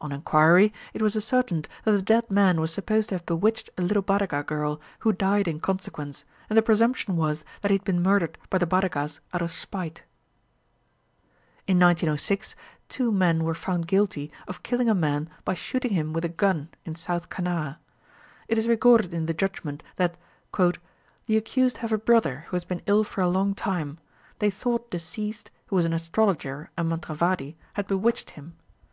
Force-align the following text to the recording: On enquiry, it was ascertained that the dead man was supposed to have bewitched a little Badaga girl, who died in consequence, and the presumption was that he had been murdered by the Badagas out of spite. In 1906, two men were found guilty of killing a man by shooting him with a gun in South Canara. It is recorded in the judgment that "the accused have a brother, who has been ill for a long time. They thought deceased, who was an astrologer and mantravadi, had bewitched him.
On 0.00 0.12
enquiry, 0.12 0.72
it 0.92 1.02
was 1.02 1.16
ascertained 1.16 1.66
that 1.82 1.90
the 1.90 2.00
dead 2.00 2.30
man 2.30 2.60
was 2.60 2.72
supposed 2.72 3.08
to 3.08 3.16
have 3.16 3.26
bewitched 3.26 3.70
a 3.76 3.82
little 3.82 4.04
Badaga 4.04 4.46
girl, 4.46 4.80
who 5.00 5.12
died 5.12 5.48
in 5.48 5.58
consequence, 5.58 6.24
and 6.48 6.56
the 6.56 6.62
presumption 6.62 7.16
was 7.16 7.44
that 7.60 7.72
he 7.72 7.74
had 7.74 7.82
been 7.84 8.00
murdered 8.00 8.38
by 8.50 8.58
the 8.58 8.68
Badagas 8.68 9.18
out 9.32 9.42
of 9.42 9.50
spite. 9.50 10.04
In 11.66 11.80
1906, 11.80 12.54
two 12.88 13.10
men 13.10 13.42
were 13.42 13.52
found 13.52 13.88
guilty 13.88 14.30
of 14.46 14.62
killing 14.62 14.88
a 14.88 14.94
man 14.94 15.28
by 15.44 15.54
shooting 15.54 15.92
him 15.94 16.12
with 16.12 16.24
a 16.24 16.28
gun 16.28 16.68
in 16.84 16.94
South 16.94 17.28
Canara. 17.28 17.78
It 18.46 18.58
is 18.58 18.68
recorded 18.68 19.12
in 19.12 19.26
the 19.26 19.34
judgment 19.34 19.82
that 19.96 20.16
"the 21.26 21.36
accused 21.36 21.78
have 21.78 21.92
a 21.92 21.98
brother, 21.98 22.44
who 22.46 22.54
has 22.54 22.64
been 22.64 22.82
ill 22.86 23.02
for 23.02 23.22
a 23.22 23.28
long 23.28 23.56
time. 23.56 23.98
They 24.38 24.50
thought 24.50 24.88
deceased, 24.92 25.50
who 25.66 25.74
was 25.74 25.84
an 25.84 25.92
astrologer 25.92 26.70
and 26.76 26.88
mantravadi, 26.88 27.56
had 27.72 27.88
bewitched 27.88 28.30
him. 28.38 28.54